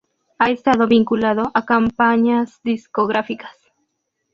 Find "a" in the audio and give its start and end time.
1.53-1.63